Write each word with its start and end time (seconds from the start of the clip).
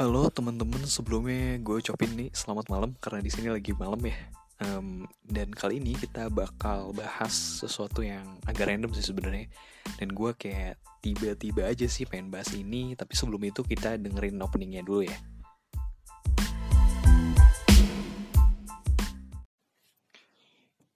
Halo 0.00 0.32
teman-teman, 0.32 0.80
sebelumnya 0.88 1.60
gue 1.60 1.84
ucapin 1.84 2.08
nih 2.16 2.32
selamat 2.32 2.72
malam 2.72 2.96
karena 3.04 3.20
di 3.20 3.28
sini 3.28 3.52
lagi 3.52 3.76
malam 3.76 4.00
ya. 4.00 4.16
Um, 4.64 5.04
dan 5.28 5.52
kali 5.52 5.76
ini 5.76 5.92
kita 5.92 6.32
bakal 6.32 6.96
bahas 6.96 7.60
sesuatu 7.60 8.00
yang 8.00 8.24
agak 8.48 8.72
random 8.72 8.96
sih 8.96 9.04
sebenarnya. 9.04 9.52
Dan 10.00 10.16
gue 10.16 10.32
kayak 10.32 10.80
tiba-tiba 11.04 11.68
aja 11.68 11.84
sih 11.84 12.08
pengen 12.08 12.32
bahas 12.32 12.48
ini, 12.56 12.96
tapi 12.96 13.12
sebelum 13.12 13.44
itu 13.44 13.60
kita 13.60 14.00
dengerin 14.00 14.40
openingnya 14.40 14.80
dulu 14.80 15.04
ya. 15.04 15.20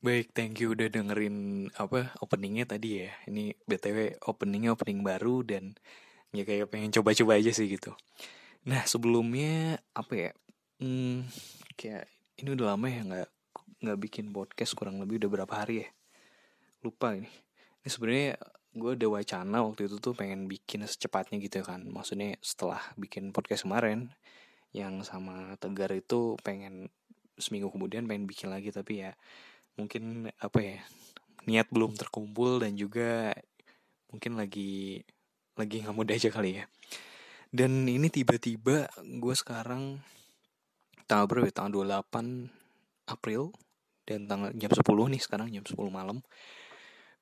Baik, 0.01 0.33
thank 0.33 0.65
you 0.65 0.73
udah 0.73 0.89
dengerin 0.89 1.69
apa 1.77 2.17
openingnya 2.25 2.65
tadi 2.73 3.05
ya. 3.05 3.13
Ini 3.29 3.53
btw 3.69 4.17
openingnya 4.25 4.73
opening 4.73 5.05
baru 5.05 5.45
dan 5.45 5.77
ya 6.33 6.49
kayak 6.49 6.73
pengen 6.73 6.89
coba-coba 6.89 7.37
aja 7.37 7.53
sih 7.53 7.69
gitu. 7.69 7.93
Nah 8.65 8.83
sebelumnya 8.89 9.77
apa 9.93 10.13
ya? 10.17 10.31
Hmm, 10.81 11.29
kayak 11.77 12.09
ini 12.41 12.49
udah 12.57 12.75
lama 12.75 12.87
ya 12.89 13.01
nggak 13.05 13.29
nggak 13.85 13.99
bikin 14.01 14.33
podcast 14.33 14.73
kurang 14.73 14.97
lebih 15.01 15.21
udah 15.21 15.31
berapa 15.41 15.55
hari 15.55 15.85
ya? 15.85 15.89
Lupa 16.81 17.13
ini. 17.13 17.29
Ini 17.85 17.89
sebenarnya 17.93 18.41
gue 18.75 18.91
ada 18.97 19.07
wacana 19.07 19.59
waktu 19.63 19.87
itu 19.87 20.01
tuh 20.01 20.17
pengen 20.17 20.49
bikin 20.49 20.89
secepatnya 20.89 21.37
gitu 21.45 21.61
kan. 21.61 21.85
Maksudnya 21.85 22.41
setelah 22.41 22.81
bikin 22.97 23.37
podcast 23.37 23.69
kemarin 23.69 24.09
yang 24.75 25.05
sama 25.07 25.55
Tegar 25.61 25.93
itu 25.93 26.41
pengen 26.41 26.91
seminggu 27.39 27.71
kemudian 27.71 28.09
pengen 28.09 28.27
bikin 28.27 28.51
lagi 28.51 28.73
tapi 28.73 29.07
ya 29.07 29.13
mungkin 29.79 30.31
apa 30.39 30.59
ya 30.63 30.79
niat 31.45 31.69
belum 31.71 31.95
terkumpul 31.99 32.63
dan 32.63 32.79
juga 32.79 33.35
mungkin 34.11 34.39
lagi 34.39 35.03
lagi 35.59 35.83
nggak 35.83 35.95
mudah 35.95 36.15
aja 36.15 36.31
kali 36.31 36.63
ya 36.63 36.65
dan 37.55 37.87
ini 37.87 38.11
tiba-tiba 38.11 38.91
gue 38.99 39.35
sekarang 39.39 40.03
tanggal 41.07 41.31
berapa 41.31 41.47
ya? 41.47 41.55
tanggal 41.55 41.87
28 41.87 42.51
April 43.07 43.55
dan 44.03 44.27
tanggal 44.27 44.51
jam 44.59 44.75
10 44.75 44.83
nih 44.83 45.23
sekarang 45.23 45.47
jam 45.55 45.63
10 45.63 45.79
malam. 45.87 46.19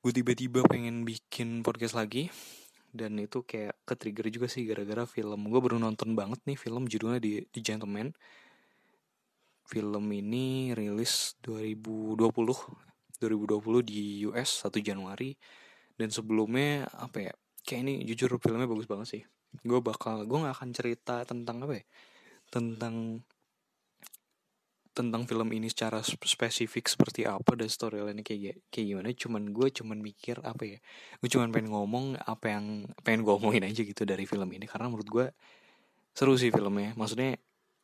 Gue 0.01 0.09
tiba-tiba 0.09 0.65
pengen 0.65 1.05
bikin 1.05 1.61
podcast 1.61 1.93
lagi 1.93 2.33
dan 2.89 3.21
itu 3.21 3.45
kayak 3.45 3.77
ke 3.85 3.93
trigger 3.93 4.33
juga 4.33 4.49
sih 4.49 4.65
gara-gara 4.65 5.05
film. 5.05 5.53
Gue 5.53 5.61
baru 5.61 5.77
nonton 5.77 6.17
banget 6.17 6.41
nih 6.49 6.57
film 6.57 6.89
judulnya 6.89 7.21
di, 7.21 7.45
di 7.45 7.59
Gentleman. 7.61 8.09
Film 9.69 10.05
ini 10.09 10.73
rilis 10.73 11.37
2020 11.45 12.17
2020 13.21 13.85
di 13.85 14.25
US 14.33 14.65
1 14.65 14.81
Januari. 14.81 15.37
Dan 15.93 16.09
sebelumnya 16.09 16.89
apa 16.89 17.29
ya 17.29 17.33
kayak 17.61 17.81
ini 17.85 17.93
jujur 18.09 18.41
filmnya 18.41 18.65
bagus 18.65 18.89
banget 18.89 19.07
sih 19.13 19.23
gue 19.61 19.79
bakal 19.83 20.25
gue 20.25 20.37
nggak 20.41 20.55
akan 20.57 20.71
cerita 20.73 21.21
tentang 21.21 21.61
apa 21.61 21.77
ya? 21.77 21.85
Tentang 22.49 23.21
tentang 24.93 25.25
film 25.25 25.49
ini 25.49 25.73
secara 25.73 26.05
spesifik 26.05 26.85
seperti 26.85 27.25
apa 27.25 27.57
dan 27.57 27.65
storyline 27.65 28.21
kayak 28.21 28.61
kayak 28.69 28.85
gimana. 28.93 29.09
Cuman 29.13 29.49
gue 29.49 29.67
cuman 29.73 29.97
mikir 30.01 30.37
apa 30.45 30.63
ya? 30.65 30.77
Gue 31.17 31.29
cuman 31.33 31.49
pengen 31.49 31.73
ngomong 31.73 32.17
apa 32.21 32.53
yang 32.53 32.85
pengen 33.01 33.25
gue 33.25 33.33
omongin 33.33 33.65
aja 33.65 33.81
gitu 33.81 34.05
dari 34.05 34.29
film 34.29 34.45
ini. 34.53 34.69
Karena 34.69 34.89
menurut 34.89 35.09
gue 35.09 35.25
seru 36.13 36.37
sih 36.37 36.53
filmnya. 36.53 36.93
Maksudnya 36.93 37.41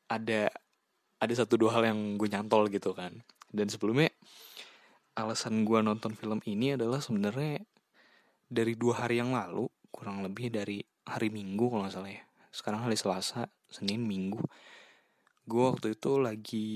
ada 0.09 0.53
ada 1.19 1.33
satu 1.33 1.57
dua 1.57 1.81
hal 1.81 1.89
yang 1.89 2.21
gue 2.21 2.29
nyantol 2.29 2.69
gitu 2.69 2.93
kan. 2.93 3.17
Dan 3.49 3.67
sebelumnya 3.73 4.13
alasan 5.17 5.65
gue 5.65 5.81
nonton 5.81 6.13
film 6.13 6.39
ini 6.45 6.77
adalah 6.77 7.01
sebenarnya 7.01 7.65
dari 8.45 8.77
dua 8.77 9.05
hari 9.05 9.17
yang 9.17 9.33
lalu 9.33 9.65
kurang 9.89 10.21
lebih 10.21 10.53
dari 10.53 10.81
hari 11.09 11.33
minggu 11.33 11.69
kalau 11.69 11.85
nggak 11.85 11.95
salah 11.95 12.11
ya. 12.13 12.23
Sekarang 12.49 12.85
hari 12.85 12.97
selasa 12.97 13.49
senin 13.69 14.05
minggu. 14.05 14.41
Gue 15.45 15.63
waktu 15.69 15.97
itu 15.97 16.21
lagi 16.21 16.69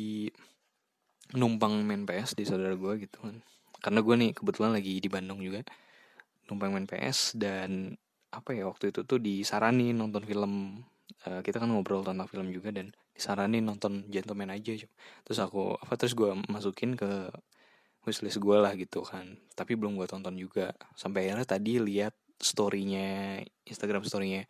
numpang 1.34 1.82
main 1.82 2.06
PS 2.06 2.38
di 2.38 2.46
saudara 2.46 2.78
gue 2.78 2.94
gitu 3.06 3.18
kan. 3.22 3.42
Karena 3.82 4.00
gue 4.02 4.16
nih 4.16 4.32
kebetulan 4.38 4.72
lagi 4.74 5.02
di 5.02 5.10
Bandung 5.10 5.42
juga. 5.42 5.66
Numpang 6.50 6.74
main 6.74 6.90
PS 6.90 7.38
dan 7.38 7.98
apa 8.34 8.58
ya 8.58 8.66
waktu 8.66 8.90
itu 8.90 9.06
tuh 9.06 9.22
disaranin 9.22 9.98
nonton 9.98 10.26
film. 10.26 10.84
Uh, 11.24 11.40
kita 11.40 11.62
kan 11.62 11.72
ngobrol 11.72 12.04
tentang 12.04 12.28
film 12.28 12.52
juga 12.52 12.74
dan 12.74 12.92
disaranin 13.16 13.64
nonton 13.64 14.04
gentleman 14.12 14.52
aja 14.52 14.76
terus 15.24 15.40
aku 15.40 15.78
apa 15.78 15.96
terus 15.96 16.18
gue 16.18 16.34
masukin 16.50 16.98
ke 16.98 17.30
wishlist 18.04 18.40
gue 18.40 18.58
lah 18.60 18.76
gitu 18.76 19.04
kan. 19.04 19.40
Tapi 19.56 19.80
belum 19.80 19.96
gue 19.96 20.08
tonton 20.08 20.36
juga. 20.36 20.76
Sampai 20.94 21.28
akhirnya 21.28 21.48
tadi 21.48 21.80
lihat 21.80 22.14
storynya 22.44 23.40
Instagram 23.64 24.04
storynya. 24.04 24.44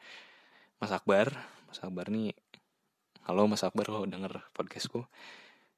Mas 0.81 0.91
Akbar 0.91 1.31
Mas 1.69 1.79
Akbar 1.79 2.09
nih 2.09 2.33
halo 3.23 3.47
Mas 3.47 3.63
Akbar 3.63 3.87
lo 3.87 4.03
denger 4.09 4.43
podcastku. 4.51 5.05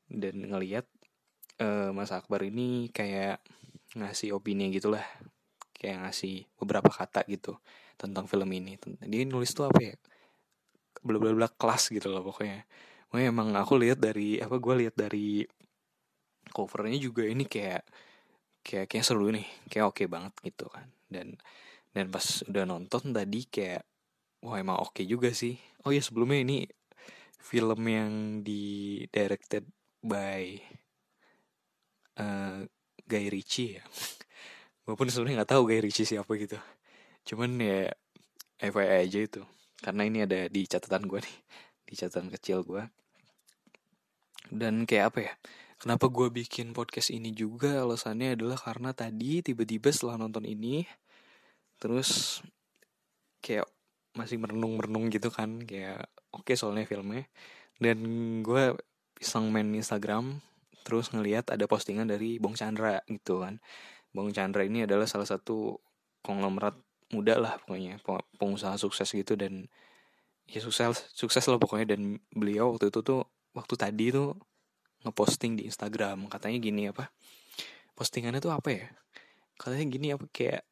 Dan 0.08 0.48
ngelihat 0.48 0.88
uh, 1.62 1.92
Mas 1.92 2.10
Akbar 2.16 2.42
ini 2.48 2.90
kayak 2.90 3.44
ngasih 3.94 4.34
opini 4.34 4.72
gitulah. 4.74 5.04
Kayak 5.76 6.08
ngasih 6.08 6.48
beberapa 6.58 6.90
kata 6.90 7.28
gitu 7.28 7.60
tentang 8.00 8.26
film 8.26 8.50
ini. 8.56 8.80
Dia 9.06 9.28
nulis 9.28 9.52
tuh 9.52 9.68
apa 9.70 9.80
ya? 9.84 9.94
Bla 11.04 11.20
bla 11.22 11.36
bla 11.36 11.52
kelas 11.52 11.92
gitu 11.92 12.10
loh 12.10 12.24
pokoknya. 12.24 12.64
Pokoknya 13.12 13.28
emang 13.30 13.54
aku 13.54 13.78
lihat 13.78 14.00
dari 14.02 14.40
apa 14.42 14.56
gue 14.58 14.76
lihat 14.88 14.96
dari 14.98 15.46
covernya 16.50 16.98
juga 16.98 17.28
ini 17.28 17.44
kayak 17.46 17.84
kayak 18.66 18.88
kayak 18.90 19.06
seru 19.06 19.30
nih. 19.30 19.46
Kayak 19.70 19.86
oke 19.92 20.02
okay 20.02 20.08
banget 20.10 20.34
gitu 20.42 20.66
kan. 20.72 20.88
Dan 21.06 21.38
dan 21.96 22.12
pas 22.12 22.44
udah 22.52 22.68
nonton 22.68 23.16
tadi 23.16 23.48
kayak 23.48 23.88
wah 24.44 24.60
emang 24.60 24.78
oke 24.84 25.00
okay 25.00 25.06
juga 25.08 25.32
sih. 25.32 25.56
Oh 25.88 25.96
ya 25.96 26.04
sebelumnya 26.04 26.44
ini 26.44 26.58
film 27.40 27.82
yang 27.88 28.12
di 28.44 29.00
directed 29.08 29.64
by 30.04 30.60
uh, 32.20 32.68
Guy 33.08 33.26
Ritchie 33.32 33.80
ya. 33.80 33.84
Walaupun 34.86 35.08
sebenarnya 35.08 35.42
nggak 35.42 35.52
tahu 35.56 35.64
Guy 35.72 35.80
Ritchie 35.80 36.06
siapa 36.06 36.36
gitu. 36.36 36.60
Cuman 37.24 37.58
ya 37.64 37.90
FYI 38.60 39.08
aja 39.08 39.20
itu. 39.24 39.42
Karena 39.80 40.04
ini 40.04 40.28
ada 40.28 40.52
di 40.52 40.68
catatan 40.68 41.08
gue 41.08 41.24
nih 41.24 41.38
di 41.86 41.94
catatan 41.94 42.34
kecil 42.34 42.66
gue 42.66 42.84
dan 44.50 44.90
kayak 44.90 45.06
apa 45.14 45.20
ya 45.22 45.34
kenapa 45.78 46.10
gue 46.10 46.28
bikin 46.34 46.74
podcast 46.74 47.14
ini 47.14 47.34
juga 47.34 47.86
alasannya 47.86 48.38
adalah 48.38 48.58
karena 48.58 48.92
tadi 48.94 49.46
tiba-tiba 49.46 49.94
setelah 49.94 50.18
nonton 50.18 50.46
ini 50.46 50.86
terus 51.80 52.42
kayak 53.44 53.70
masih 54.16 54.40
merenung-merenung 54.40 55.12
gitu 55.12 55.28
kan 55.28 55.62
kayak 55.68 56.08
oke 56.32 56.48
okay, 56.48 56.56
soalnya 56.56 56.88
filmnya. 56.88 57.28
Dan 57.76 58.00
gue 58.42 58.76
iseng 59.20 59.52
main 59.52 59.68
Instagram 59.76 60.40
terus 60.86 61.12
ngelihat 61.12 61.52
ada 61.52 61.66
postingan 61.68 62.08
dari 62.08 62.40
Bong 62.40 62.56
Chandra 62.56 63.04
gitu 63.12 63.44
kan. 63.44 63.60
Bong 64.16 64.32
Chandra 64.32 64.64
ini 64.64 64.88
adalah 64.88 65.06
salah 65.06 65.28
satu 65.28 65.82
konglomerat 66.24 66.80
muda 67.14 67.38
lah 67.38 67.62
pokoknya 67.62 68.02
pengusaha 68.42 68.80
sukses 68.82 69.06
gitu 69.14 69.38
dan 69.38 69.70
ya 70.50 70.64
sukses 70.64 71.12
sukses 71.12 71.44
lah 71.46 71.60
pokoknya. 71.60 71.98
Dan 71.98 72.22
beliau 72.32 72.74
waktu 72.74 72.90
itu 72.90 73.04
tuh 73.04 73.28
waktu 73.52 73.76
tadi 73.76 74.16
tuh 74.16 74.36
ngeposting 75.04 75.60
di 75.60 75.70
Instagram 75.70 76.26
katanya 76.32 76.58
gini 76.58 76.90
apa 76.90 77.14
postingannya 77.96 78.40
tuh 78.44 78.54
apa 78.56 78.70
ya? 78.72 78.88
Katanya 79.60 79.86
gini 79.88 80.08
apa 80.12 80.28
kayak 80.32 80.64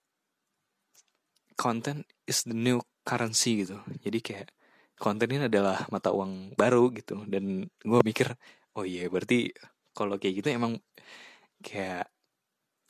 content 1.55 2.05
is 2.29 2.45
the 2.47 2.55
new 2.55 2.81
currency 3.07 3.65
gitu. 3.65 3.79
Jadi 4.03 4.19
kayak 4.23 4.47
konten 4.97 5.27
ini 5.31 5.49
adalah 5.51 5.85
mata 5.93 6.11
uang 6.13 6.55
baru 6.55 6.91
gitu. 6.95 7.25
Dan 7.27 7.67
gue 7.67 7.99
mikir 8.05 8.33
oh 8.77 8.85
iya 8.87 9.07
berarti 9.11 9.51
kalau 9.93 10.17
kayak 10.17 10.43
gitu 10.43 10.47
emang 10.53 10.81
kayak 11.61 12.09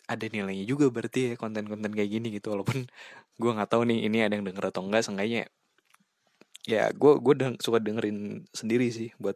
ada 0.03 0.25
nilainya 0.27 0.65
juga 0.67 0.91
berarti 0.91 1.31
ya 1.31 1.35
konten-konten 1.39 1.91
kayak 1.91 2.11
gini 2.11 2.27
gitu. 2.35 2.53
Walaupun 2.53 2.85
gue 3.41 3.51
nggak 3.55 3.69
tahu 3.71 3.83
nih 3.89 3.99
ini 4.07 4.17
ada 4.25 4.33
yang 4.37 4.45
denger 4.47 4.71
atau 4.71 4.83
enggak 4.85 5.03
seenggaknya 5.05 5.49
ya 6.63 6.87
gue 6.95 7.19
gue 7.19 7.33
deng 7.35 7.55
suka 7.59 7.83
dengerin 7.83 8.47
sendiri 8.55 8.87
sih 8.87 9.11
buat 9.19 9.35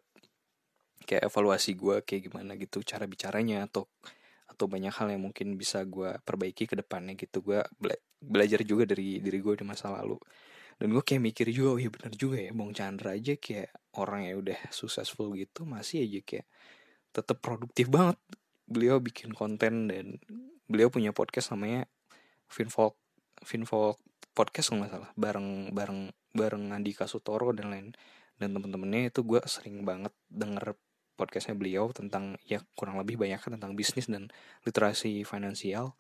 kayak 1.04 1.28
evaluasi 1.28 1.75
gue 1.75 2.00
kayak 2.07 2.31
gimana 2.31 2.56
gitu 2.56 2.80
cara 2.88 3.04
bicaranya 3.04 3.68
atau 3.68 3.92
atau 4.48 4.66
banyak 4.66 4.92
hal 4.96 5.07
yang 5.12 5.24
mungkin 5.28 5.60
bisa 5.60 5.84
gue 5.84 6.18
perbaiki 6.24 6.66
ke 6.66 6.75
depannya 6.80 7.13
gitu. 7.19 7.44
Gue 7.44 7.62
belajar 8.22 8.62
juga 8.66 8.90
dari 8.90 9.22
diri 9.22 9.40
gue 9.42 9.54
di 9.58 9.66
masa 9.66 9.94
lalu. 9.94 10.18
Dan 10.78 10.94
gue 10.94 11.02
kayak 11.02 11.22
mikir 11.22 11.50
juga 11.50 11.69
oh 11.74 11.80
iya 11.81 11.90
benar 11.90 12.14
juga 12.14 12.38
ya 12.38 12.52
Bong 12.54 12.69
Chandra 12.69 13.18
aja 13.18 13.34
kayak 13.34 13.74
orang 13.98 14.30
yang 14.30 14.46
udah 14.46 14.60
successful 14.69 15.34
gitu 15.34 15.66
masih 15.66 16.06
aja 16.06 16.22
kayak 16.22 16.46
tetap 17.14 17.42
produktif 17.42 17.90
banget. 17.90 18.18
Beliau 18.69 19.02
bikin 19.02 19.34
konten 19.34 19.90
dan 19.90 20.22
beliau 20.69 20.92
punya 20.92 21.16
podcast 21.16 21.56
namanya 21.56 21.90
Finfolk 22.46 22.94
Finfolk 23.42 23.98
podcast 24.36 24.69
nggak 24.69 24.92
salah 24.92 25.10
bareng 25.18 25.74
bareng 25.74 26.14
bareng 26.36 26.75
Andika 26.75 27.10
Sutoro 27.10 27.50
dan 27.56 27.74
lain 27.74 27.88
dan 28.38 28.54
temen-temennya 28.54 29.10
itu 29.10 29.25
gue 29.25 29.42
sering 29.50 29.81
banget 29.81 30.14
denger 30.30 30.78
podcastnya 31.18 31.58
beliau 31.58 31.90
tentang 31.90 32.38
ya 32.46 32.62
kurang 32.78 33.02
lebih 33.02 33.18
banyak 33.18 33.42
tentang 33.42 33.74
bisnis 33.74 34.06
dan 34.06 34.30
literasi 34.62 35.25
finansial 35.25 35.98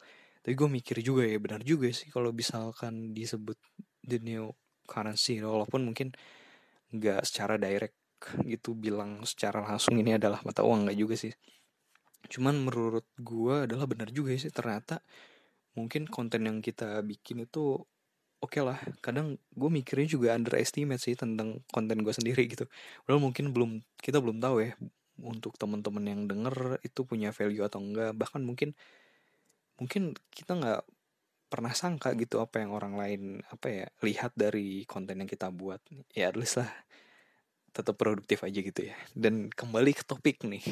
tapi 0.47 0.55
gue 0.55 0.69
mikir 0.79 1.03
juga 1.03 1.27
ya 1.27 1.43
benar 1.43 1.59
juga 1.59 1.91
sih 1.91 2.07
kalau 2.07 2.31
misalkan 2.31 3.11
disebut 3.11 3.59
the 4.07 4.15
new 4.23 4.47
currency 4.87 5.43
walaupun 5.43 5.83
mungkin 5.91 6.15
nggak 6.95 7.19
secara 7.27 7.59
direct 7.59 7.99
gitu 8.47 8.71
bilang 8.71 9.27
secara 9.27 9.59
langsung 9.59 9.99
ini 9.99 10.15
adalah 10.15 10.39
mata 10.47 10.63
uang 10.63 10.87
nggak 10.87 10.95
juga 11.03 11.19
sih. 11.19 11.35
Cuman 12.31 12.63
menurut 12.63 13.03
gue 13.19 13.67
adalah 13.67 13.91
benar 13.91 14.07
juga 14.15 14.39
sih 14.39 14.47
ternyata 14.47 15.03
mungkin 15.75 16.07
konten 16.07 16.47
yang 16.47 16.63
kita 16.63 17.03
bikin 17.03 17.43
itu 17.43 17.83
oke 18.39 18.47
okay 18.47 18.63
lah. 18.63 18.79
Kadang 19.03 19.35
gue 19.51 19.67
mikirnya 19.67 20.07
juga 20.07 20.31
underestimate 20.31 21.03
sih 21.03 21.19
tentang 21.19 21.59
konten 21.75 21.99
gue 22.07 22.13
sendiri 22.15 22.47
gitu. 22.47 22.71
Padahal 23.03 23.19
mungkin 23.19 23.51
belum 23.51 23.83
kita 23.99 24.23
belum 24.23 24.39
tahu 24.39 24.63
ya 24.63 24.79
untuk 25.19 25.59
teman-teman 25.59 26.07
yang 26.07 26.21
denger 26.23 26.79
itu 26.87 27.03
punya 27.03 27.35
value 27.35 27.67
atau 27.67 27.83
enggak. 27.83 28.15
Bahkan 28.15 28.47
mungkin 28.47 28.71
mungkin 29.77 30.17
kita 30.33 30.57
nggak 30.57 30.81
pernah 31.47 31.71
sangka 31.71 32.11
gitu 32.19 32.43
apa 32.43 32.59
yang 32.59 32.75
orang 32.75 32.99
lain 32.99 33.21
apa 33.47 33.67
ya 33.71 33.85
lihat 34.03 34.35
dari 34.35 34.83
konten 34.83 35.23
yang 35.23 35.29
kita 35.29 35.47
buat 35.47 35.79
ya 36.11 36.27
at 36.27 36.35
least 36.35 36.59
lah 36.59 36.67
tetap 37.77 37.93
produktif 37.93 38.41
aja 38.41 38.57
gitu 38.57 38.81
ya. 38.89 38.97
Dan 39.13 39.53
kembali 39.53 39.93
ke 39.93 40.01
topik 40.01 40.41
nih. 40.41 40.65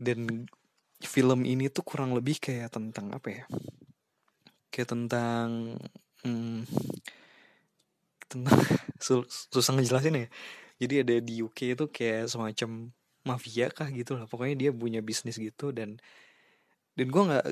Dan 0.00 0.48
film 1.04 1.44
ini 1.44 1.68
tuh 1.68 1.84
kurang 1.84 2.16
lebih 2.16 2.40
kayak 2.40 2.72
tentang 2.72 3.12
apa 3.12 3.28
ya? 3.28 3.44
Kayak 4.72 4.88
tentang 4.96 5.76
hmm, 6.24 6.64
tentang 8.24 8.58
susah 9.52 9.72
ngejelasin 9.76 10.24
ya. 10.24 10.28
Jadi 10.80 10.94
ada 11.04 11.14
di 11.20 11.44
UK 11.44 11.76
itu 11.76 11.84
kayak 11.92 12.32
semacam 12.32 12.88
mafia 13.28 13.68
kah 13.68 13.92
gitu 13.92 14.16
lah. 14.16 14.24
Pokoknya 14.24 14.56
dia 14.56 14.70
punya 14.72 15.04
bisnis 15.04 15.36
gitu 15.36 15.76
dan 15.76 16.00
dan 17.00 17.08
gue 17.08 17.22
nggak 17.32 17.46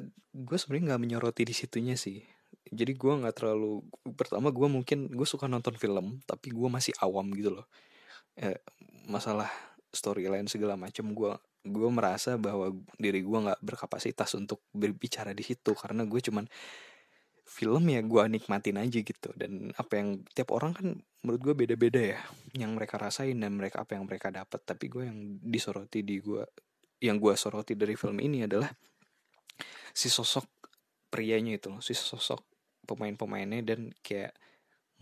gue 0.45 0.59
sebenarnya 0.61 0.93
nggak 0.93 1.03
menyoroti 1.09 1.43
di 1.49 1.57
situnya 1.57 1.97
sih. 1.97 2.21
Jadi 2.69 2.93
gue 2.93 3.13
nggak 3.25 3.33
terlalu 3.33 3.81
pertama 4.13 4.53
gue 4.53 4.69
mungkin 4.69 5.09
gue 5.09 5.25
suka 5.25 5.49
nonton 5.49 5.73
film 5.81 6.21
tapi 6.29 6.53
gue 6.53 6.69
masih 6.69 6.93
awam 7.01 7.33
gitu 7.33 7.57
loh. 7.57 7.65
Eh, 8.37 8.61
masalah 9.09 9.49
storyline 9.89 10.45
segala 10.53 10.77
macam 10.77 11.17
gue 11.17 11.33
gue 11.65 11.89
merasa 11.89 12.37
bahwa 12.37 12.77
diri 13.01 13.25
gue 13.25 13.39
nggak 13.41 13.65
berkapasitas 13.65 14.37
untuk 14.37 14.61
berbicara 14.77 15.33
di 15.33 15.41
situ. 15.41 15.73
Karena 15.73 16.05
gue 16.05 16.21
cuman 16.21 16.45
film 17.49 17.89
ya 17.89 18.05
gue 18.05 18.23
nikmatin 18.29 18.77
aja 18.85 19.01
gitu. 19.01 19.33
Dan 19.33 19.73
apa 19.81 19.97
yang 19.97 20.29
tiap 20.37 20.53
orang 20.53 20.77
kan 20.77 20.93
menurut 21.25 21.41
gue 21.41 21.55
beda-beda 21.57 22.05
ya. 22.05 22.21
Yang 22.53 22.77
mereka 22.77 23.01
rasain 23.01 23.41
dan 23.41 23.57
mereka 23.57 23.81
apa 23.81 23.97
yang 23.97 24.05
mereka 24.05 24.29
dapat 24.29 24.61
tapi 24.61 24.93
gue 24.93 25.09
yang 25.09 25.41
disoroti 25.41 26.05
di 26.05 26.21
gue 26.21 26.45
yang 27.01 27.17
gue 27.17 27.33
soroti 27.33 27.73
dari 27.73 27.97
film 27.97 28.21
ini 28.21 28.45
adalah 28.45 28.69
si 29.99 30.07
sosok 30.07 30.47
prianya 31.11 31.59
itu 31.59 31.75
si 31.83 31.91
sosok 31.91 32.39
pemain-pemainnya 32.87 33.67
dan 33.67 33.91
kayak 34.07 34.31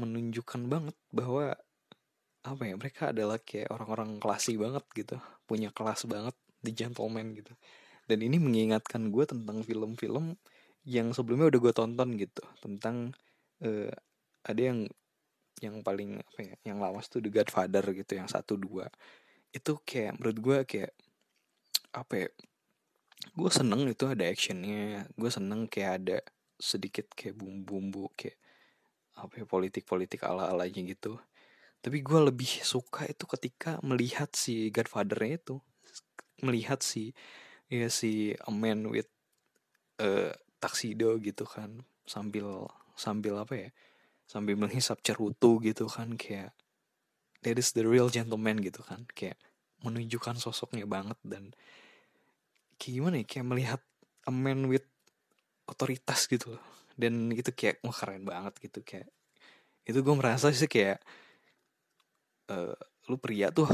menunjukkan 0.01 0.65
banget 0.73 0.97
bahwa 1.13 1.53
apa 2.47 2.63
ya 2.65 2.75
mereka 2.81 3.13
adalah 3.13 3.37
kayak 3.43 3.69
orang-orang 3.69 4.17
klasi 4.17 4.57
banget 4.57 4.87
gitu 4.97 5.21
punya 5.45 5.69
kelas 5.75 6.09
banget 6.09 6.33
di 6.65 6.73
gentleman 6.73 7.37
gitu. 7.37 7.53
Dan 8.07 8.23
ini 8.23 8.39
mengingatkan 8.39 9.11
gue 9.11 9.25
tentang 9.27 9.67
film-film 9.67 10.39
yang 10.87 11.11
sebelumnya 11.11 11.51
udah 11.51 11.61
gue 11.61 11.75
tonton 11.75 12.09
gitu 12.15 12.43
tentang 12.63 13.11
uh, 13.67 13.93
ada 14.47 14.63
yang 14.63 14.87
yang 15.59 15.83
paling 15.83 16.23
apa 16.23 16.41
ya 16.41 16.55
yang 16.73 16.79
lawas 16.79 17.11
tuh 17.11 17.19
The 17.19 17.29
Godfather 17.35 17.83
gitu 17.93 18.17
yang 18.17 18.31
satu 18.31 18.55
dua. 18.57 18.87
Itu 19.51 19.83
kayak 19.83 20.23
menurut 20.23 20.39
gue 20.39 20.59
kayak 20.65 20.93
apa 21.93 22.15
ya 22.15 22.29
gue 23.37 23.51
seneng 23.53 23.85
itu 23.89 24.05
ada 24.09 24.25
actionnya. 24.25 25.05
Gue 25.17 25.31
seneng 25.33 25.69
kayak 25.69 25.93
ada 26.03 26.19
sedikit 26.57 27.13
kayak 27.13 27.37
bumbu-bumbu 27.37 28.13
kayak 28.17 28.41
apa 29.17 29.41
ya 29.41 29.47
politik-politik 29.49 30.25
ala-alanya 30.25 30.83
gitu. 30.93 31.21
Tapi 31.81 32.01
gue 32.01 32.21
lebih 32.33 32.49
suka 32.65 33.09
itu 33.09 33.25
ketika 33.29 33.81
melihat 33.85 34.33
si 34.33 34.69
Godfather-nya 34.73 35.41
itu 35.41 35.57
melihat 36.45 36.85
si 36.85 37.17
ya 37.73 37.89
si 37.89 38.37
a 38.37 38.53
man 38.53 38.89
with 38.93 39.09
uh, 40.01 40.33
taksido 40.61 41.17
gitu 41.21 41.49
kan. 41.49 41.85
Sambil 42.05 42.69
sambil 42.97 43.37
apa 43.41 43.55
ya 43.57 43.69
sambil 44.27 44.59
menghisap 44.59 45.01
cerutu 45.07 45.63
gitu 45.63 45.87
kan 45.87 46.19
kayak 46.19 46.51
that 47.47 47.57
is 47.61 47.71
the 47.77 47.85
real 47.85 48.13
gentleman 48.13 48.61
gitu 48.61 48.85
kan. 48.85 49.09
Kayak 49.13 49.41
menunjukkan 49.85 50.41
sosoknya 50.41 50.89
banget 50.89 51.21
dan 51.25 51.53
kayak 52.77 52.95
gimana 53.01 53.15
ya 53.21 53.27
kayak 53.27 53.47
melihat 53.47 53.81
a 54.27 54.33
man 54.33 54.69
with 54.71 54.87
otoritas 55.67 56.29
gitu 56.31 56.57
loh. 56.57 56.65
Dan 56.97 57.29
itu 57.33 57.53
kayak 57.53 57.85
wah 57.85 57.93
keren 57.93 58.25
banget 58.25 58.57
gitu 58.63 58.81
kayak 58.81 59.09
itu 59.87 59.99
gue 60.03 60.15
merasa 60.19 60.51
sih 60.51 60.67
kayak 60.67 60.99
uh, 62.51 62.75
lu 63.07 63.17
pria 63.23 63.55
tuh 63.55 63.71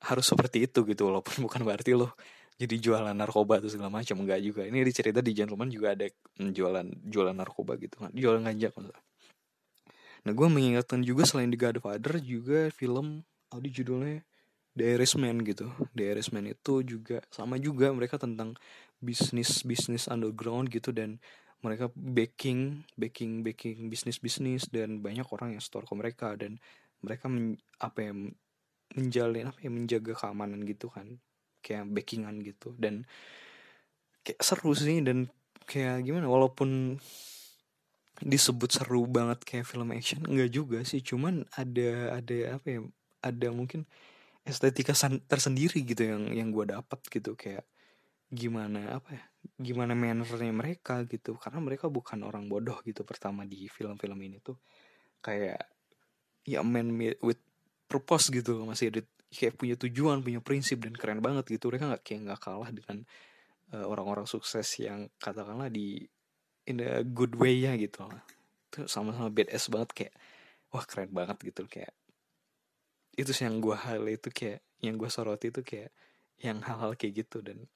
harus 0.00 0.24
seperti 0.24 0.70
itu 0.70 0.86
gitu 0.86 1.10
walaupun 1.10 1.40
bukan 1.46 1.62
berarti 1.66 1.92
lo 1.96 2.14
jadi 2.60 2.76
jualan 2.76 3.16
narkoba 3.16 3.56
atau 3.56 3.72
segala 3.72 3.88
macam 3.88 4.20
enggak 4.20 4.44
juga. 4.44 4.62
Ini 4.68 4.84
dicerita 4.84 5.24
di 5.24 5.32
gentleman 5.32 5.72
juga 5.72 5.96
ada 5.96 6.04
jualan 6.36 6.86
jualan 7.08 7.32
narkoba 7.32 7.80
gitu 7.80 7.96
kan 8.04 8.12
jualan 8.12 8.44
ganja 8.44 8.68
maksudnya. 8.76 9.00
Nah 10.20 10.32
gue 10.36 10.48
mengingatkan 10.52 11.00
juga 11.00 11.24
selain 11.24 11.48
The 11.48 11.56
Godfather 11.56 12.20
juga 12.20 12.68
film 12.68 13.24
tadi 13.48 13.68
judulnya 13.72 14.20
The 14.78 14.96
Irishman 14.96 15.42
gitu. 15.42 15.66
The 15.98 16.14
Irishman 16.14 16.46
itu 16.46 16.86
juga 16.86 17.20
sama 17.34 17.58
juga 17.58 17.90
mereka 17.90 18.16
tentang 18.16 18.54
bisnis 19.00 19.64
bisnis 19.66 20.06
underground 20.06 20.70
gitu 20.70 20.92
dan 20.92 21.18
mereka 21.60 21.92
backing 21.92 22.84
backing 22.96 23.44
backing 23.44 23.92
bisnis 23.92 24.20
bisnis 24.20 24.68
dan 24.72 25.04
banyak 25.04 25.26
orang 25.28 25.56
yang 25.56 25.62
store 25.64 25.84
ke 25.84 25.94
mereka 25.96 26.32
dan 26.36 26.56
mereka 27.04 27.28
men, 27.28 27.56
apa 27.80 27.98
ya 28.08 28.12
menjalin 28.96 29.48
apa 29.48 29.58
ya 29.60 29.70
menjaga 29.72 30.12
keamanan 30.16 30.64
gitu 30.64 30.88
kan. 30.88 31.20
Kayak 31.60 31.92
backingan 31.92 32.40
gitu 32.40 32.72
dan 32.80 33.04
kayak 34.24 34.40
seru 34.40 34.72
sih 34.72 35.04
dan 35.04 35.28
kayak 35.68 36.08
gimana 36.08 36.24
walaupun 36.24 36.96
disebut 38.20 38.68
seru 38.68 39.08
banget 39.08 39.44
kayak 39.44 39.68
film 39.68 39.92
action 39.92 40.24
enggak 40.24 40.52
juga 40.52 40.78
sih. 40.84 41.04
Cuman 41.04 41.44
ada 41.56 42.20
ada 42.20 42.36
apa 42.56 42.66
ya 42.68 42.80
ada 43.20 43.48
mungkin 43.52 43.84
estetika 44.44 44.96
tersendiri 45.28 45.84
gitu 45.84 46.02
yang 46.04 46.22
yang 46.32 46.48
gue 46.50 46.64
dapat 46.68 47.00
gitu 47.12 47.36
kayak 47.36 47.64
gimana 48.30 49.02
apa 49.02 49.10
ya 49.10 49.24
gimana 49.58 49.92
mannernya 49.96 50.52
mereka 50.52 51.02
gitu. 51.08 51.36
Karena 51.36 51.60
mereka 51.60 51.88
bukan 51.88 52.20
orang 52.24 52.46
bodoh 52.46 52.78
gitu 52.84 53.02
pertama 53.02 53.44
di 53.48 53.66
film-film 53.68 54.18
ini 54.20 54.38
tuh. 54.40 54.56
Kayak 55.20 55.68
ya 56.44 56.64
man 56.64 56.96
with 57.20 57.40
purpose 57.90 58.32
gitu 58.32 58.64
masih 58.64 58.94
ada 58.94 59.02
kayak 59.30 59.54
punya 59.58 59.76
tujuan 59.76 60.24
punya 60.24 60.40
prinsip 60.40 60.80
dan 60.84 60.94
keren 60.96 61.20
banget 61.24 61.48
gitu. 61.48 61.72
Mereka 61.72 61.96
nggak 61.96 62.02
kayak 62.04 62.20
nggak 62.30 62.40
kalah 62.40 62.70
dengan 62.72 63.04
uh, 63.74 63.86
orang-orang 63.88 64.26
sukses 64.28 64.66
yang 64.80 65.08
katakanlah 65.20 65.68
di 65.68 66.04
in 66.68 66.80
a 66.84 67.02
good 67.04 67.34
way 67.36 67.64
ya 67.64 67.74
gitu 67.76 68.06
lah. 68.06 68.22
Itu 68.70 68.86
sama-sama 68.86 69.28
badass 69.32 69.68
banget 69.72 69.90
kayak 69.96 70.14
wah 70.70 70.84
keren 70.86 71.10
banget 71.10 71.36
gitu 71.42 71.66
kayak 71.66 71.92
itu 73.16 73.30
sih 73.34 73.46
yang 73.46 73.58
gue 73.58 73.76
hal 73.76 74.06
itu 74.06 74.28
kayak 74.30 74.62
yang 74.80 74.96
gue 74.96 75.10
soroti 75.10 75.50
itu 75.52 75.60
kayak 75.60 75.90
yang 76.40 76.62
hal-hal 76.64 76.96
kayak 76.96 77.26
gitu 77.26 77.44
dan 77.44 77.68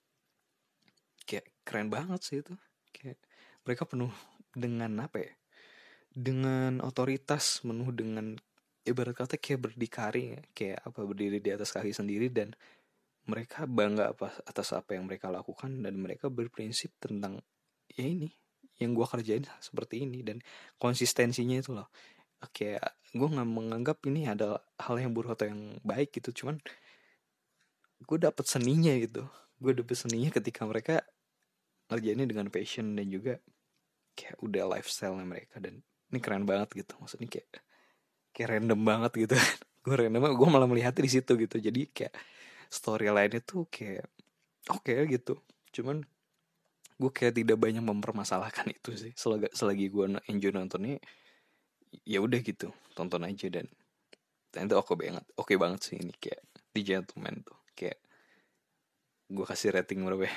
kayak 1.29 1.51
keren 1.65 1.89
banget 1.93 2.21
sih 2.25 2.39
itu. 2.41 2.55
Kayak 2.95 3.19
mereka 3.65 3.85
penuh 3.89 4.13
dengan 4.55 4.93
apa 5.05 5.21
ya? 5.21 5.33
Dengan 6.15 6.79
otoritas 6.81 7.61
penuh 7.61 7.91
dengan 7.91 8.39
ibarat 8.85 9.17
kata 9.17 9.41
kayak 9.41 9.73
berdikari 9.73 10.37
kayak 10.53 10.85
apa 10.85 11.01
berdiri 11.03 11.41
di 11.41 11.51
atas 11.51 11.73
kaki 11.73 11.91
sendiri 11.91 12.29
dan 12.29 12.53
mereka 13.25 13.65
bangga 13.65 14.13
apa 14.13 14.29
atas 14.45 14.77
apa 14.77 14.93
yang 14.93 15.09
mereka 15.09 15.33
lakukan 15.33 15.73
dan 15.81 15.97
mereka 15.97 16.29
berprinsip 16.29 16.93
tentang 17.01 17.41
ya 17.89 18.05
ini 18.05 18.29
yang 18.77 18.93
gue 18.93 19.07
kerjain 19.09 19.49
seperti 19.65 20.05
ini 20.05 20.21
dan 20.21 20.45
konsistensinya 20.77 21.57
itu 21.57 21.73
loh 21.73 21.89
kayak 22.51 22.85
gue 23.15 23.29
nggak 23.31 23.49
menganggap 23.49 23.99
ini 24.11 24.27
adalah 24.27 24.59
hal 24.75 24.99
yang 24.99 25.15
buruk 25.15 25.39
atau 25.39 25.47
yang 25.49 25.79
baik 25.87 26.11
gitu. 26.19 26.45
Cuman 26.45 26.59
gue 28.03 28.19
dapet 28.19 28.45
seninya 28.45 28.93
gitu. 28.99 29.23
Gue 29.63 29.73
dapet 29.73 29.95
seninya 29.95 30.35
ketika 30.35 30.67
mereka 30.67 31.01
ngerjainnya 31.89 32.27
dengan 32.27 32.51
passion 32.51 32.99
dan 32.99 33.07
juga 33.07 33.39
kayak 34.19 34.43
udah 34.43 34.65
lifestyle 34.77 35.15
mereka. 35.23 35.63
Dan 35.63 35.81
ini 36.11 36.19
keren 36.19 36.43
banget 36.43 36.75
gitu. 36.75 36.99
Maksudnya 36.99 37.29
kayak 37.31 37.49
kayak 38.35 38.49
random 38.59 38.81
banget 38.83 39.13
gitu. 39.31 39.37
Gue 39.85 40.01
random 40.01 40.33
gue 40.33 40.49
malah 40.49 40.65
melihatnya 40.65 41.05
di 41.05 41.13
situ 41.13 41.37
gitu. 41.37 41.61
Jadi 41.61 41.93
kayak 41.93 42.17
story 42.73 43.13
lainnya 43.13 43.45
tuh 43.45 43.69
kayak 43.69 44.09
oke 44.73 44.81
okay, 44.81 45.05
gitu. 45.13 45.37
Cuman 45.77 46.01
gue 46.95 47.11
kayak 47.13 47.37
tidak 47.37 47.61
banyak 47.61 47.85
mempermasalahkan 47.85 48.65
itu 48.81 48.97
sih. 48.97 49.13
Selagi, 49.13 49.53
selagi 49.53 49.87
gue 49.93 50.19
enjoy 50.25 50.51
nontonnya 50.57 50.99
ya 52.03 52.19
udah 52.19 52.43
gitu 52.43 52.75
tonton 52.99 53.23
aja 53.23 53.47
dan 53.47 53.71
ternyata 54.51 54.83
oke 54.83 54.99
banget 54.99 55.23
oke 55.39 55.55
okay 55.55 55.57
banget 55.59 55.81
sih 55.83 55.97
ini 55.99 56.15
kayak 56.19 56.43
di 56.75 56.83
gentleman 56.83 57.43
tuh 57.47 57.59
kayak 57.79 58.03
gue 59.31 59.47
kasih 59.47 59.73
rating 59.73 60.05
berapa 60.05 60.29
ya? 60.29 60.35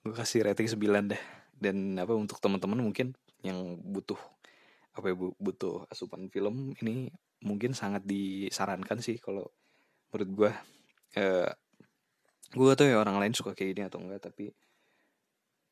Gue 0.00 0.14
kasih 0.16 0.48
rating 0.48 0.66
9 0.66 1.12
deh. 1.12 1.22
Dan 1.60 2.00
apa 2.00 2.16
untuk 2.16 2.40
teman-teman 2.40 2.80
mungkin 2.80 3.12
yang 3.44 3.76
butuh 3.80 4.16
apa 4.96 5.12
ya 5.12 5.16
butuh 5.16 5.86
asupan 5.86 6.26
film 6.32 6.74
ini 6.82 7.08
mungkin 7.46 7.72
sangat 7.72 8.04
disarankan 8.04 9.00
sih 9.00 9.22
kalau 9.22 9.48
menurut 10.10 10.30
gue 10.34 10.50
uh, 11.22 11.50
gue 12.50 12.72
tuh 12.74 12.86
ya 12.90 12.98
orang 12.98 13.22
lain 13.22 13.32
suka 13.32 13.54
kayak 13.54 13.70
ini 13.78 13.82
atau 13.86 14.02
enggak 14.02 14.28
tapi 14.28 14.50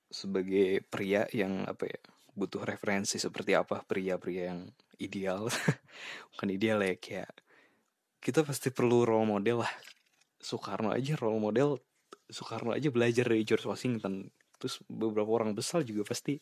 sebagai 0.09 0.81
pria 0.87 1.26
yang 1.35 1.67
apa 1.67 1.85
ya 1.90 2.00
butuh 2.38 2.62
referensi 2.62 3.18
seperti 3.18 3.59
apa 3.59 3.83
pria-pria 3.83 4.54
yang 4.54 4.71
ideal. 5.02 5.50
Bukan 6.35 6.49
ideal 6.54 6.78
ya 6.87 6.95
kayak 6.95 7.30
kita 8.23 8.47
pasti 8.47 8.71
perlu 8.71 9.02
role 9.02 9.26
model 9.26 9.66
lah. 9.66 9.75
Soekarno 10.38 10.95
aja 10.95 11.18
role 11.18 11.42
model 11.42 11.83
Soekarno 12.28 12.76
aja 12.76 12.92
belajar 12.92 13.25
dari 13.25 13.42
George 13.42 13.64
Washington. 13.64 14.28
Terus 14.61 14.85
beberapa 14.85 15.33
orang 15.33 15.57
besar 15.57 15.80
juga 15.80 16.04
pasti 16.04 16.37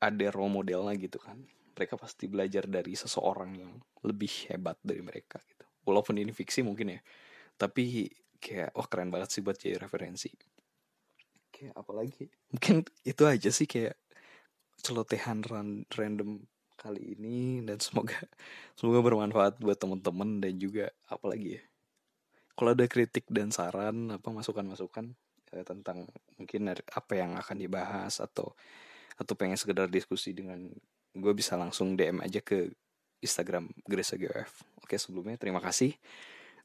ada 0.00 0.26
role 0.32 0.50
modelnya 0.50 0.96
gitu 0.96 1.20
kan. 1.20 1.44
Mereka 1.74 2.00
pasti 2.00 2.24
belajar 2.30 2.64
dari 2.64 2.96
seseorang 2.96 3.50
yang 3.52 3.72
lebih 4.06 4.48
hebat 4.48 4.80
dari 4.80 5.04
mereka 5.04 5.42
gitu. 5.44 5.66
Walaupun 5.84 6.16
ini 6.16 6.32
fiksi 6.32 6.64
mungkin 6.64 6.96
ya. 6.96 7.00
Tapi 7.60 8.08
kayak 8.40 8.72
wah 8.72 8.88
keren 8.88 9.12
banget 9.12 9.28
sih 9.28 9.42
buat 9.44 9.60
jadi 9.60 9.76
referensi. 9.76 10.32
Kayak 11.52 11.74
apalagi? 11.76 12.24
Mungkin 12.54 12.86
itu 13.04 13.22
aja 13.28 13.50
sih 13.52 13.68
kayak 13.68 13.98
celotehan 14.84 15.40
random 15.88 16.44
kali 16.76 17.16
ini 17.16 17.64
dan 17.64 17.80
semoga 17.80 18.20
semoga 18.78 19.00
bermanfaat 19.00 19.56
buat 19.58 19.80
teman-teman 19.80 20.44
dan 20.44 20.60
juga 20.60 20.92
apalagi 21.08 21.56
ya 21.58 21.62
kalau 22.54 22.70
ada 22.76 22.86
kritik 22.86 23.26
dan 23.32 23.50
saran 23.50 24.14
apa 24.14 24.30
masukan-masukan 24.30 25.10
ya, 25.50 25.62
tentang 25.66 26.06
mungkin 26.38 26.70
apa 26.70 27.12
yang 27.16 27.34
akan 27.34 27.56
dibahas 27.58 28.22
atau 28.22 28.54
atau 29.14 29.34
pengen 29.34 29.58
sekedar 29.58 29.90
diskusi 29.90 30.34
dengan 30.34 30.70
gue 31.14 31.32
bisa 31.34 31.54
langsung 31.54 31.94
DM 31.94 32.22
aja 32.22 32.42
ke 32.42 32.74
Instagram 33.22 33.70
Gresa 33.86 34.18
GF. 34.18 34.50
Oke 34.82 34.98
sebelumnya 34.98 35.38
terima 35.38 35.62
kasih 35.62 35.94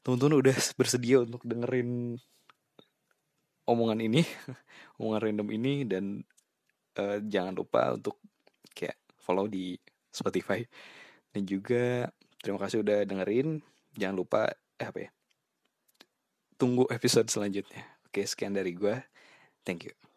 teman-teman 0.00 0.40
udah 0.40 0.56
bersedia 0.80 1.22
untuk 1.22 1.44
dengerin 1.44 2.16
omongan 3.68 4.00
ini, 4.02 4.22
omongan 4.98 5.20
random 5.30 5.48
ini 5.52 5.74
dan 5.86 6.24
uh, 7.00 7.16
jangan 7.24 7.56
lupa 7.56 7.96
untuk 7.96 8.20
kayak 8.76 9.00
follow 9.16 9.48
di 9.48 9.80
Spotify 10.12 10.60
dan 11.32 11.48
juga 11.48 12.12
terima 12.44 12.60
kasih 12.60 12.84
udah 12.84 13.08
dengerin. 13.08 13.64
Jangan 13.96 14.16
lupa 14.16 14.52
eh 14.76 14.86
apa 14.86 15.08
ya? 15.08 15.10
Tunggu 16.60 16.84
episode 16.92 17.32
selanjutnya. 17.32 17.80
Oke, 18.04 18.28
sekian 18.28 18.52
dari 18.52 18.76
gue. 18.76 19.00
Thank 19.64 19.88
you. 19.88 20.09